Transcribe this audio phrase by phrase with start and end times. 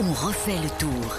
[0.00, 1.16] On refait le tour.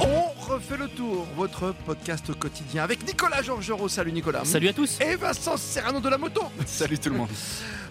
[0.00, 3.88] On refait le tour, votre podcast quotidien avec Nicolas Georgerot.
[3.88, 4.44] Salut Nicolas.
[4.44, 5.00] Salut à tous.
[5.00, 6.42] Et Vincent Serrano de la moto.
[6.66, 7.30] Salut tout le monde.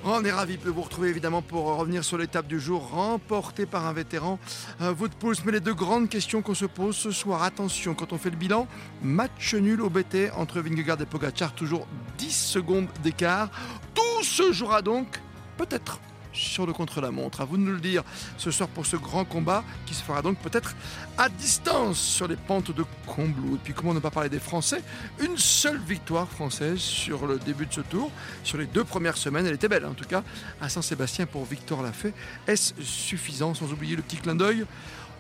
[0.04, 3.88] On est ravis de vous retrouver évidemment pour revenir sur l'étape du jour remportée par
[3.88, 4.38] un vétéran.
[4.82, 7.42] Euh, votre pouce, mais les deux grandes questions qu'on se pose ce soir.
[7.42, 8.68] Attention, quand on fait le bilan,
[9.02, 11.88] match nul au BT entre Vingegaard et Pogacar, toujours
[12.20, 13.50] 10 secondes d'écart.
[13.96, 15.23] Tout se jouera donc
[15.58, 16.00] peut-être
[16.34, 17.42] sur le contre-la-montre.
[17.42, 18.04] À vous de nous le dire
[18.38, 20.76] ce soir pour ce grand combat qui se fera donc peut-être
[21.18, 23.56] à distance sur les pentes de Combloux.
[23.56, 24.82] Et puis comment ne pas parler des Français?
[25.20, 28.12] Une seule victoire française sur le début de ce tour.
[28.44, 30.24] Sur les deux premières semaines, elle était belle en tout cas,
[30.60, 32.14] à Saint-Sébastien pour Victor Lafay.
[32.48, 33.54] Est-ce suffisant?
[33.54, 34.66] Sans oublier le petit clin d'œil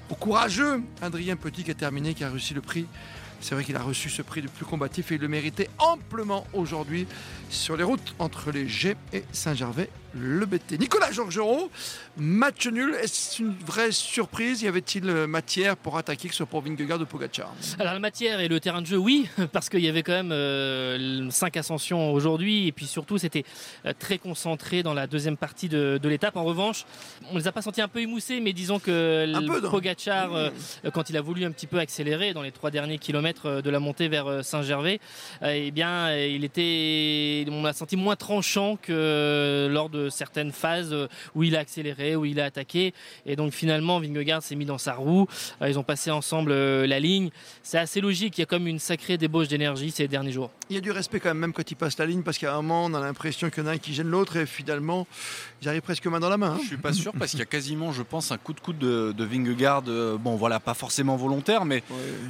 [0.10, 2.88] au courageux Adrien Petit qui a terminé, qui a réussi le prix
[3.44, 6.48] c'est vrai qu'il a reçu ce prix de plus combatif et il le méritait amplement
[6.54, 7.08] aujourd'hui
[7.50, 10.80] sur les routes entre les G et Saint-Gervais, le BT.
[10.80, 11.70] Nicolas Georgerot,
[12.18, 14.62] match nul, est-ce une vraie surprise?
[14.62, 17.54] Y avait-il matière pour attaquer que ce soit pour Vingegaard ou Pogacar?
[17.80, 20.32] Alors la matière et le terrain de jeu, oui, parce qu'il y avait quand même
[20.32, 22.68] euh, 5 ascensions aujourd'hui.
[22.68, 23.44] Et puis surtout c'était
[23.86, 26.38] euh, très concentré dans la deuxième partie de, de l'étape.
[26.38, 26.86] En revanche,
[27.32, 30.50] on les a pas sentis un peu émoussés, mais disons que Pogacar, euh,
[30.94, 33.80] quand il a voulu un petit peu accélérer dans les trois derniers kilomètres de la
[33.80, 35.00] montée vers euh, Saint-Gervais,
[35.42, 40.96] euh, eh bien, il était, on l'a senti moins tranchant que lors de certaines phases
[41.36, 42.94] où il a accéléré, où il a attaqué.
[43.26, 45.28] Et donc finalement, Vingegaard s'est mis dans sa roue.
[45.62, 47.30] Euh, Ils ont passé ensemble euh, la ligne.
[47.64, 48.38] C'est assez logique.
[48.38, 50.52] Il y a comme une sacrée débauche d'énergie ces derniers jours.
[50.70, 52.54] Il y a du respect quand même, même quand il passe la ligne, parce qu'à
[52.54, 55.08] un moment, on a l'impression qu'il y en a un qui gêne l'autre et finalement,
[55.62, 56.52] ils arrivent presque main dans la main.
[56.54, 56.60] hein.
[56.62, 58.78] Je suis pas sûr parce qu'il y a quasiment, je pense, un coup de coude
[58.78, 59.84] de, de Vingegaard.
[59.88, 61.84] euh, Bon, voilà, pas forcément volontaire, mais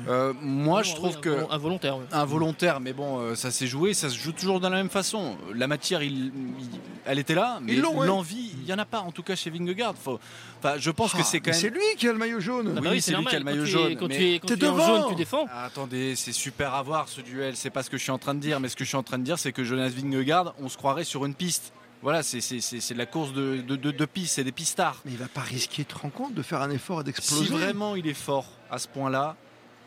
[0.08, 1.98] euh, moi, je Non, trouve oui, que invol- involontaire.
[1.98, 2.04] oui.
[2.12, 5.38] involontaire, mais bon, euh, ça s'est joué, ça se joue toujours de la même façon.
[5.54, 6.32] La matière, il- il-
[7.06, 9.96] elle était là, mais l'envie, il y en a pas, en tout cas chez Vingegaard.
[9.96, 10.20] Faut-
[10.60, 11.62] Enfin, je pense que Ah, c'est quand mais même.
[11.62, 12.70] C'est lui qui a le maillot jaune.
[12.78, 14.08] Ah bah Oui, oui, c'est lui qui a le maillot Quand tu es- jaune, Quand
[14.08, 14.86] mais- tu es, quand T'es tu es en devant.
[14.86, 15.46] jaune, tu défends.
[15.52, 17.56] Ah, Attendez, c'est super à voir ce duel.
[17.58, 18.98] C'est pas ce que je suis en train de dire, mais ce que je suis
[18.98, 21.74] en train de dire, c'est que Jonas Vingegaard, on se croirait sur une piste.
[22.02, 24.52] Voilà, c'est c'est- c'est- c'est de la course de, de, de- de piste, c'est des
[24.52, 25.02] pistards.
[25.06, 27.06] Mais il va pas risquer, tu te rends compte, de faire un effort et Si
[27.06, 29.36] d'exploser vraiment il est fort à ce point-là,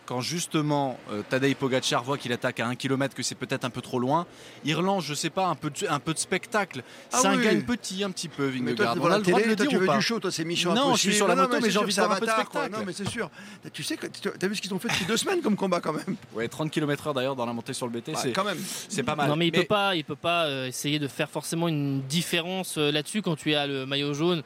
[0.07, 3.71] quand justement euh, Tadej Pogacar voit qu'il attaque à un kilomètre, que c'est peut-être un
[3.71, 4.27] peu trop loin,
[4.65, 6.83] il relance, je sais pas, un peu de, un peu de spectacle.
[7.13, 9.05] Ah c'est un gagne petit, un petit peu, Mais toi, Vingegaard.
[9.05, 10.31] On a la le droit de télé, le toi, dire tu veux du show, toi,
[10.31, 12.19] c'est Mission Non, je suis sur la Non, moto, mais j'ai envie de voir un
[12.19, 12.69] peu de quoi.
[12.69, 13.31] Non, mais c'est sûr.
[13.73, 15.81] Tu sais, que tu as vu ce qu'ils ont fait depuis deux semaines comme combat
[15.81, 16.17] quand même.
[16.35, 18.59] Ouais, 30 km/h d'ailleurs dans la montée sur le BT, c'est quand même.
[18.89, 19.29] c'est pas mal.
[19.29, 22.79] Non mais il peut pas, il peut pas euh, essayer de faire forcément une différence
[22.79, 24.43] euh, là-dessus quand tu as le maillot jaune.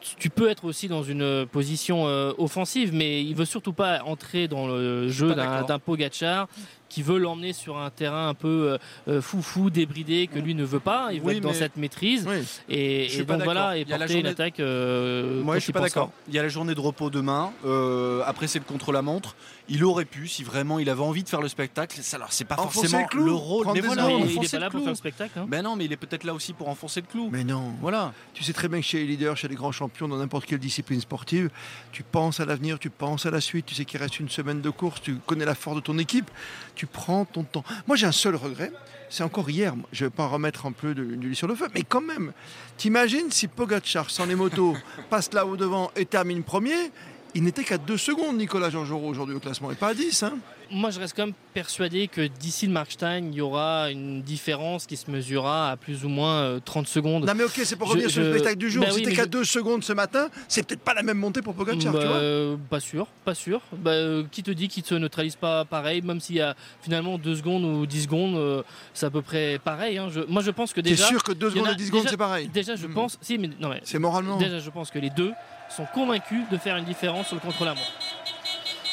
[0.00, 4.02] Tu- peux être aussi dans une euh, position euh, offensive, mais il veut surtout pas
[4.04, 5.34] entrer dans le jeu
[5.66, 6.48] d'un Pogacar
[6.88, 8.78] qui veut l'emmener sur un terrain un peu euh,
[9.08, 11.08] euh, foufou, débridé que lui ne veut pas.
[11.12, 12.26] Il veut Oui, être dans mais- cette maîtrise.
[12.28, 12.38] Oui.
[12.68, 14.60] Et, et donc voilà, et porter une attaque.
[14.60, 16.12] euh, Moi, je suis pas d'accord.
[16.28, 17.52] Il y a la journée de repos demain.
[17.64, 19.36] Euh, après, c'est le contre-la-montre.
[19.70, 21.98] Il aurait pu, si vraiment il avait envie de faire le spectacle.
[22.00, 23.66] Ça, Alors, c'est pas Enfoncer forcément le clou, le rôle.
[23.66, 24.84] Mais des voilà, il enfoncer est pas là pour clou.
[24.84, 25.38] faire le spectacle.
[25.38, 25.46] hein.
[25.46, 27.28] Ben non, mais il est peut-être là aussi pour enfoncer le clou.
[27.30, 27.74] Mais non.
[27.82, 28.14] Voilà.
[28.32, 30.58] Tu sais très bien que chez les leaders, chez les grands champions, dans n'importe quelle
[30.58, 31.50] discipline sportive,
[31.92, 34.62] tu penses à l'avenir, tu penses à la suite, tu sais qu'il reste une semaine
[34.62, 36.30] de course, tu connais la force de ton équipe,
[36.78, 37.64] tu prends ton temps.
[37.88, 38.72] Moi, j'ai un seul regret,
[39.10, 41.66] c'est encore hier, je ne vais pas remettre un peu de l'huile sur le feu,
[41.74, 42.32] mais quand même,
[42.76, 44.76] t'imagines si Pogacar, sans les motos,
[45.10, 46.92] passe là au devant et termine premier,
[47.34, 50.22] il n'était qu'à 2 secondes, Nicolas Georgerot, aujourd'hui au classement, et pas à 10.
[50.22, 50.38] Hein.
[50.70, 54.86] Moi, je reste quand même persuadé que d'ici le Markstein, il y aura une différence
[54.86, 57.24] qui se mesurera à plus ou moins euh, 30 secondes.
[57.24, 58.84] Non mais ok, c'est pour Je- revenir sur le spectacle du jour.
[58.84, 61.16] Bah si oui, t'es qu'à je- 2 secondes ce matin, c'est peut-être pas la même
[61.16, 62.16] montée pour Pogacar, Bah, tu vois.
[62.16, 63.60] euh, Pas sûr, pas sûr.
[63.72, 66.54] Bah, euh, qui te dit qu'il ne se neutralise pas pareil, même s'il y a
[66.82, 68.62] finalement 2 secondes ou 10 secondes, euh,
[68.92, 69.96] c'est à peu près pareil.
[69.98, 70.08] hein.
[70.28, 71.06] Moi, je pense que T'es déjà.
[71.06, 72.48] sûr que 2 il y en secondes a et 10 secondes, c'est pareil?
[72.48, 72.94] Déjà, je Mhm.
[72.94, 73.18] pense.
[73.22, 74.36] Si, mais non, mais C'est moralement.
[74.36, 75.32] déjà, je pense que les deux
[75.74, 77.92] sont convaincus de faire une différence sur le contre-la-montre.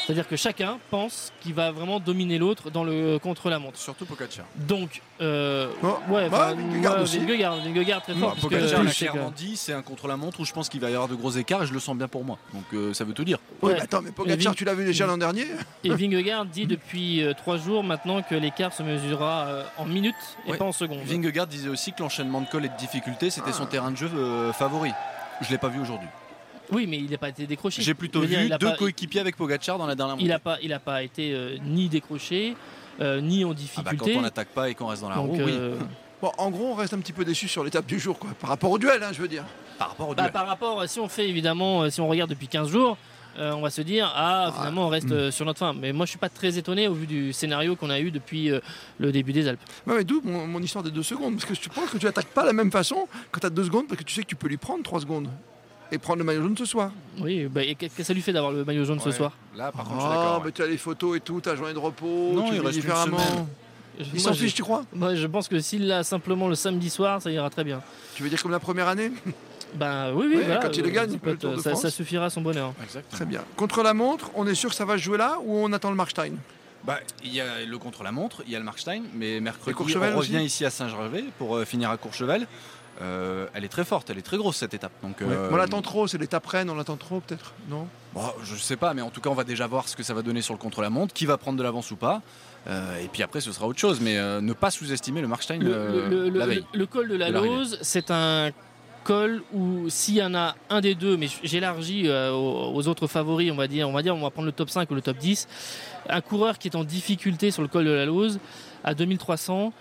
[0.05, 3.77] C'est-à-dire que chacun pense qu'il va vraiment dominer l'autre dans le contre-la-montre.
[3.79, 4.45] Surtout Pogacar.
[4.55, 7.17] Donc, euh, Oh, ouais, bah, Vingegaard ouais, aussi.
[7.19, 8.33] Vingegaard, Vingegaard très fort.
[8.33, 11.07] Puisque Pogacar l'a clairement dit, c'est un contre-la-montre où je pense qu'il va y avoir
[11.07, 12.37] de gros écarts et je le sens bien pour moi.
[12.53, 13.39] Donc euh, ça veut tout dire.
[13.61, 13.77] Oui, Ouais.
[13.77, 15.45] mais attends, mais Pogacar, Ving- tu l'as vu déjà l'an dernier
[15.83, 20.15] Et Vingegaard dit depuis euh, trois jours maintenant que l'écart se mesurera euh, en minutes
[20.47, 20.57] et Ouais.
[20.57, 20.99] pas en secondes.
[21.05, 23.67] Vingegaard disait aussi que l'enchaînement de col et de difficulté, c'était son Ah.
[23.71, 24.91] terrain de jeu euh, favori.
[25.41, 26.07] Je l'ai pas vu aujourd'hui.
[26.71, 27.81] Oui, mais il n'a pas été décroché.
[27.81, 30.25] J'ai plutôt dire, vu deux pas- coéquipiers avec Pogacar dans la dernière montée.
[30.25, 32.55] Il n'a pas, il a pas été euh, ni décroché,
[33.01, 34.13] euh, ni en Ah bah, difficulté.
[34.13, 35.51] quand on n'attaque pas et qu'on reste dans la Donc, roue, oui.
[35.53, 35.77] euh,
[36.21, 38.49] Bon, en gros, on reste un petit peu déçu sur l'étape du jour, quoi, par
[38.49, 39.43] rapport au duel, hein, je veux dire.
[39.77, 40.31] Par rapport au bah, duel.
[40.31, 42.97] par rapport, si on fait évidemment, si on regarde depuis 15 jours,
[43.37, 45.73] euh, on va se dire ah finalement on reste euh, sur notre fin.
[45.73, 48.49] Mais moi je suis pas très étonné au vu du scénario qu'on a eu depuis
[48.49, 48.61] euh,
[48.97, 49.59] le début des Alpes.
[49.85, 51.33] Ouais, mais d'où mon, mon histoire des deux secondes?
[51.33, 53.49] Parce que je pense que tu attaques pas de la même façon quand tu as
[53.49, 55.27] deux secondes, parce que tu sais que tu peux lui prendre trois secondes.
[55.91, 56.91] Et prendre le maillot jaune ce soir.
[57.19, 59.71] Oui, bah, et qu'est-ce que ça lui fait d'avoir le maillot jaune ce soir Là,
[59.71, 60.39] par contre, je suis Ah, d'accord.
[60.39, 60.51] mais ouais.
[60.51, 62.81] tu as les photos et tout, ta journée de repos, Non, tu il reste une
[62.81, 63.17] différemment.
[63.19, 63.45] semaine.
[63.99, 64.83] Il Moi, s'en je- fiche, tu crois?
[64.93, 67.81] Moi je pense que s'il l'a simplement le samedi soir, ça ira très bien.
[68.15, 69.11] Tu veux dire comme la première année?
[69.75, 72.29] Bah oui, oui, voilà, quand il le gagne, le Tour de ça, ça suffira à
[72.29, 72.73] son bonheur.
[72.83, 73.11] Exactement.
[73.15, 73.41] Très bien.
[73.55, 75.89] Contre la montre, on est sûr que ça va se jouer là ou on attend
[75.91, 76.33] le Markstein?
[76.83, 80.17] Bah, il y a le contre-la-montre, il y a le Markstein, mais mercredi, Courchevel on
[80.19, 82.47] revient aussi ici à Saint-Gervais pour euh, finir à Courchevel.
[83.01, 84.91] Euh, elle est très forte, elle est très grosse cette étape.
[85.03, 87.87] Donc, euh, On l'attend trop, c'est l'étape reine, on l'attend trop peut-être Non?
[88.13, 90.13] Bon, je sais pas, mais en tout cas, on va déjà voir ce que ça
[90.13, 92.21] va donner sur le contre-la-montre, qui va prendre de l'avance ou pas.
[92.67, 93.99] Euh, et puis après, ce sera autre chose.
[94.01, 96.65] Mais euh, ne pas sous-estimer le Markstein Le, euh, le- le- la veille.
[96.73, 97.29] le col de la.
[97.29, 98.51] Lose, c'est un
[99.05, 103.51] col où s'il y en a un des deux, mais j'élargis euh, aux, autres favoris,
[103.51, 105.17] on va dire, on va dire, on va prendre le top 5 ou le top
[105.17, 105.47] 10,
[106.09, 108.39] un coureur qui est en difficulté sur le col de la Lose
[108.83, 109.73] à 2300.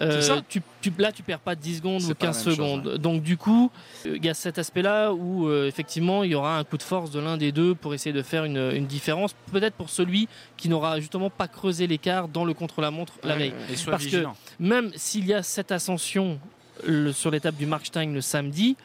[0.00, 2.56] euh, tu, tu- là, tu perds pas 10 secondes ou pas la 15 même chose,
[2.56, 2.96] secondes.
[2.98, 3.70] Donc, du coup,
[4.04, 7.10] il y a cet aspect-là où, euh, effectivement, il y aura un coup de force
[7.10, 9.34] de l'un des deux pour essayer de faire une, une différence.
[9.52, 13.52] Peut-être pour celui qui n'aura justement pas creusé l'écart dans le contre-la-montre la veille
[13.90, 14.16] parce que-
[14.60, 16.38] même s'il y a cette ascension
[16.86, 18.76] le- sur l'étape du Markstein le samedi,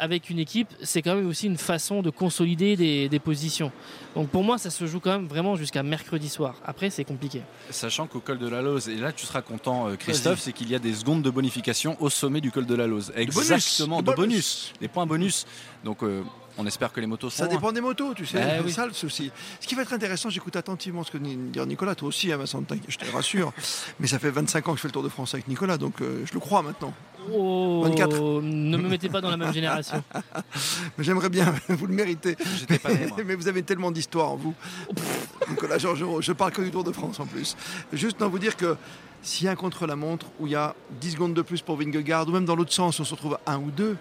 [0.00, 3.72] avec une équipe, c'est quand même aussi une façon de consolider des, des positions.
[4.14, 6.54] Donc pour moi, ça se joue quand même vraiment jusqu'à mercredi soir.
[6.64, 7.42] Après, c'est compliqué.
[7.70, 10.70] Sachant qu'au col de la Lose, et là tu seras content euh, Christophe, c'est qu'il
[10.70, 13.12] y a des secondes de bonification au sommet du col de la Lose.
[13.16, 15.46] Exactement, de de bonus, des points bonus.
[15.84, 16.22] Donc euh,
[16.58, 17.54] on espère que les motos Ça seront.
[17.56, 18.40] dépend des motos, tu sais.
[18.40, 18.70] C'est oui.
[18.72, 19.32] ça le souci.
[19.58, 21.36] Ce qui va être intéressant, j'écoute attentivement ce que dit
[21.66, 23.52] Nicolas, toi aussi, hein, Vincent, je te rassure.
[23.98, 26.00] Mais ça fait 25 ans que je fais le Tour de France avec Nicolas, donc
[26.02, 26.94] euh, je le crois maintenant.
[27.32, 28.42] Oh, 24.
[28.42, 30.02] ne me mettez pas dans la même génération.
[30.98, 32.36] Mais j'aimerais bien, vous le méritez.
[32.58, 33.18] J'étais pas né, moi.
[33.24, 34.54] Mais vous avez tellement d'histoires en vous.
[35.48, 37.56] Nicolas Georgerot, je parle que du Tour de France en plus.
[37.92, 38.76] Juste non vous dire que
[39.22, 42.28] s'il y a un contre-la-montre où il y a 10 secondes de plus pour Vingegaard,
[42.28, 43.96] ou même dans l'autre sens, on se retrouve à un ou deux,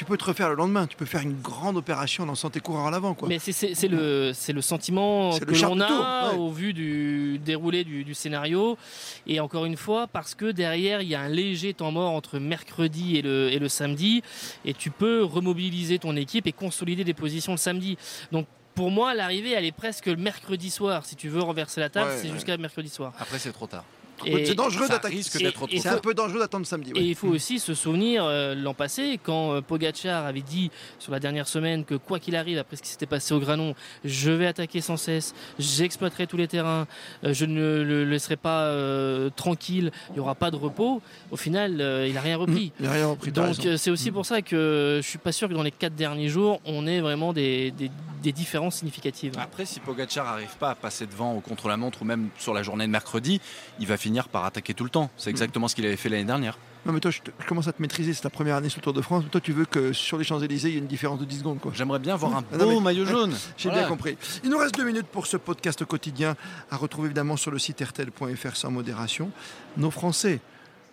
[0.00, 0.86] tu peux te refaire le lendemain.
[0.86, 3.12] Tu peux faire une grande opération en lançant tes coureurs à l'avant.
[3.12, 3.28] quoi.
[3.28, 6.38] Mais c'est- le, c'est le sentiment que l'on a ouais.
[6.38, 8.78] au vu du déroulé du, du scénario.
[9.26, 12.38] Et encore une fois, parce que derrière, il y a un léger temps mort entre
[12.38, 14.22] mercredi et le, et le samedi.
[14.64, 17.98] Et tu peux remobiliser ton équipe et consolider des positions le samedi.
[18.32, 21.04] Donc pour moi, l'arrivée, elle est presque le mercredi soir.
[21.04, 22.32] Si tu veux renverser la table, Ouais, c'est ouais.
[22.32, 23.12] jusqu'à mercredi soir.
[23.18, 23.84] Après c'est trop tard.
[24.24, 25.22] C'est dangereux d'attaquer.
[25.22, 26.92] C'est un peu dangereux d'attendre samedi.
[26.92, 27.00] ouais.
[27.00, 31.12] Et il faut aussi se souvenir euh, l'an passé, quand euh, Pogacar avait dit sur
[31.12, 33.74] la dernière semaine que quoi qu'il arrive, après ce qui s'était passé au Granon,
[34.04, 36.86] je vais attaquer sans cesse, j'exploiterai tous les terrains,
[37.24, 41.00] euh, je ne le laisserai pas euh, tranquille, il n'y aura pas de repos.
[41.30, 42.72] Au final, euh, il n'a rien repris.
[42.80, 43.32] Il a rien repris.
[43.32, 45.94] Donc euh, c'est aussi pour ça que je suis pas sûr que dans les quatre
[45.94, 47.90] derniers jours, on ait vraiment des, des-
[48.22, 49.32] des différences significatives.
[49.38, 52.84] Après, si Pogacar n'arrive pas à passer devant au contre-la-montre ou même sur la journée
[52.86, 53.40] de mercredi,
[53.78, 55.10] il va finir par attaquer tout le temps.
[55.16, 56.58] C'est exactement ce qu'il avait fait l'année dernière.
[56.86, 58.14] Non, mais toi, je, te- je commence à te maîtriser.
[58.14, 59.24] C'est ta première année sur le Tour de France.
[59.30, 61.58] Toi, tu veux que sur les Champs-Élysées, il y ait une différence de 10 secondes.
[61.60, 61.72] Quoi.
[61.74, 63.34] J'aimerais bien voir un Ah non, beau mais- maillot jaune.
[63.58, 63.82] J'ai Voilà.
[63.84, 64.16] bien compris.
[64.44, 66.36] Il nous reste deux minutes pour ce podcast quotidien
[66.70, 69.30] à retrouver évidemment sur le site rtl.fr sans modération.
[69.76, 70.40] Nos Français.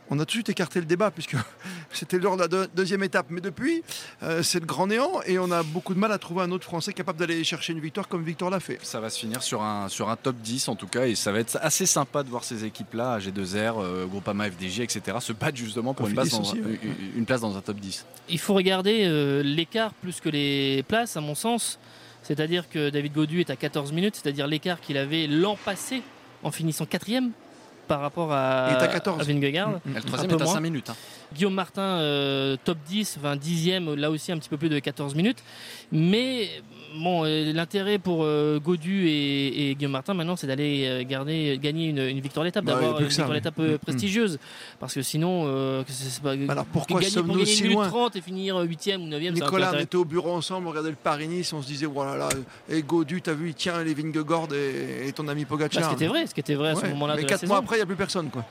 [0.09, 1.36] On a tout de suite écarté le débat puisque
[1.92, 3.27] c'était lors de la deux- deuxième étape.
[3.30, 3.83] Mais depuis,
[4.24, 6.63] euh, c'est le grand néant et on a beaucoup de mal à trouver un autre
[6.63, 8.80] Français capable d'aller chercher une victoire comme Victor l'a fait.
[8.83, 11.31] Ça va se finir sur un, sur un top 10 en tout cas et ça
[11.31, 15.18] va être assez sympa de voir ces équipes-là, AG2R, euh, Groupama FDJ, etc.
[15.19, 16.80] se battre justement pour une, Cofidis place dans, aussi, ouais.
[16.83, 18.06] une- une place dans un top 10.
[18.30, 21.79] Il faut regarder euh, l'écart plus que les places, à mon sens.
[22.24, 26.01] C'est-à-dire que David Godu est à 14 minutes, c'est-à-dire l'écart qu'il avait l'an passé
[26.43, 27.31] en finissant quatrième
[27.88, 29.22] par rapport à, à 14.
[29.22, 29.70] à Vingegaard.
[29.70, 29.91] Mm, mm.
[29.91, 30.53] Et le troisième est à moins.
[30.53, 30.89] 5 minutes.
[30.89, 30.96] hein.
[31.36, 35.13] Guillaume Martin, euh, top 10, 20 dixième, là aussi un petit peu plus de 14
[35.15, 35.43] minutes.
[35.91, 36.50] Mais
[37.01, 41.88] bon, euh, l'intérêt pour euh, Godu et, et Guillaume Martin maintenant, c'est d'aller garder, gagner
[41.89, 43.79] une, une victoire d'étape, Bah, d'avoir une victoire d'étape euh, Mm.
[43.79, 44.39] prestigieuse.
[44.79, 46.31] Parce que sinon, euh, c'est pas.
[46.50, 49.72] Alors pourquoi sommes-nous gagner si 1 minute loin 30 et finir 8ème ou 9ème, Nicolas,
[49.75, 52.29] on était au bureau ensemble, on regardait le Paris-Nice, on se disait, voilà, là,
[52.69, 55.84] et Godu, t'as vu, il tient les Vingegaard et, et ton ami Bah, Pogacar.
[55.84, 57.39] ce qui était vrai, ce qui était vrai à ce moment-là Mais de la quatre
[57.41, 57.53] saison.
[57.53, 58.29] mois après, il n'y a plus personne.
[58.29, 58.46] Quoi.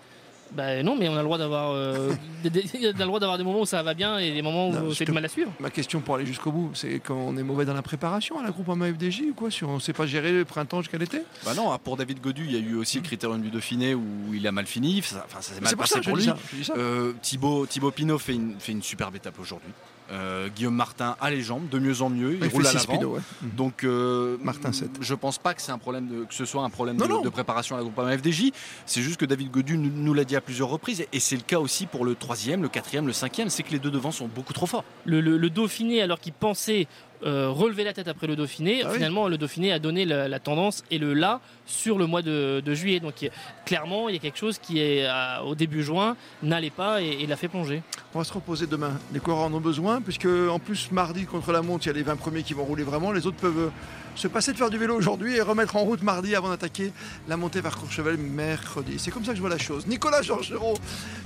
[0.53, 2.13] Bah non, mais on a le droit d'avoir, euh,
[2.45, 5.13] des- droit d'avoir des moments où ça va bien et des moments où c'est du
[5.13, 5.51] mal à suivre.
[5.61, 8.43] Ma question pour aller jusqu'au bout, c'est quand on est mauvais dans la préparation à
[8.43, 11.23] la groupe FDJ ou quoi Si on ne sait pas gérer le printemps jusqu'à l'été?
[11.45, 13.95] Bah non, ah, pour David Godu, il y a eu aussi le critérium du Dauphiné
[13.95, 15.03] où il a mal fini.
[15.03, 16.25] Ça, enfin, ça s'est mal pour passé ça pour lui.
[16.25, 16.37] ça.
[16.77, 19.71] Euh, Thibaut, Thibaut Pinot fait une, fait une superbe étape aujourd'hui.
[20.13, 22.87] Euh, Guillaume Martin a les jambes, de mieux en mieux, il, il roule à 6
[22.89, 23.03] l'avant.
[23.05, 23.21] ouais.
[23.43, 24.91] Donc euh, Martin, sept.
[25.01, 27.11] je pense pas que c'est un problème de, que ce soit un problème Non, de,
[27.11, 27.21] non.
[27.23, 28.53] de préparation à la Groupama FDJ.
[28.87, 31.43] C'est juste que David Godu nous, nous l'a dit à plusieurs reprises et, c'est le
[31.43, 33.51] cas aussi pour le troisième, le quatrième, le cinquième.
[33.51, 34.85] C'est que les deux devant sont beaucoup trop forts.
[35.05, 36.87] le, le- le Dauphiné, alors qu'il pensait
[37.25, 38.83] euh, relever la tête après le Dauphiné.
[38.85, 38.95] Ah oui.
[38.97, 42.61] Finalement, le Dauphiné a donné la, la tendance et le là sur le mois de,
[42.65, 43.01] de juillet.
[43.01, 43.31] Donc il
[43.65, 47.19] clairement, il y a quelque chose qui est à- au début juin n'allait pas et,
[47.23, 47.83] et l'a fait plonger.
[48.15, 48.93] On va se reposer demain.
[49.13, 51.95] Les coureurs en ont besoin, puisque en plus, mardi, contre la montre, il y a
[51.95, 53.13] les 20 premiers qui vont rouler vraiment.
[53.13, 53.71] Les autres peuvent euh,
[54.15, 56.93] se passer de faire du vélo aujourd'hui et remettre en route mardi avant d'attaquer
[57.29, 58.95] la montée vers Courchevel mercredi.
[58.99, 59.87] C'est comme ça que je vois la chose.
[59.87, 60.75] Nicolas Georgerot,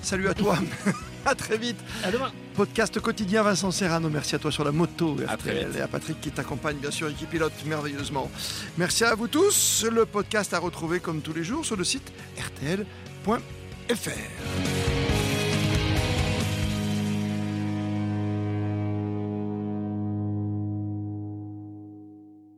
[0.02, 0.56] salut à toi.
[1.24, 1.78] à très vite.
[2.04, 2.32] À demain.
[2.54, 4.08] Podcast quotidien Vincent Serrano.
[4.10, 7.08] Merci à toi sur la moto À RTL et à Patrick qui t'accompagne bien sûr
[7.08, 8.30] et qui pilote merveilleusement.
[8.76, 9.84] Merci à vous tous.
[9.90, 13.40] Le podcast à retrouver comme tous les jours sur le site rtl.fr.